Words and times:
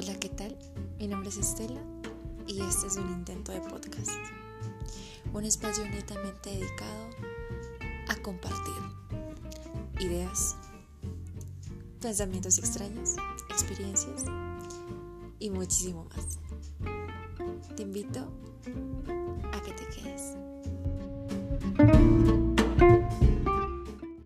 Hola, 0.00 0.14
¿qué 0.20 0.28
tal? 0.28 0.56
Mi 1.00 1.08
nombre 1.08 1.28
es 1.28 1.38
Estela 1.38 1.80
y 2.46 2.60
este 2.60 2.86
es 2.86 2.96
un 2.96 3.10
intento 3.10 3.50
de 3.50 3.60
podcast. 3.62 4.12
Un 5.32 5.44
espacio 5.44 5.84
netamente 5.88 6.50
dedicado 6.50 7.10
a 8.06 8.14
compartir 8.22 8.74
ideas, 9.98 10.54
pensamientos 12.00 12.58
extraños, 12.58 13.16
experiencias 13.50 14.24
y 15.40 15.50
muchísimo 15.50 16.06
más. 16.14 16.38
Te 17.74 17.82
invito 17.82 18.28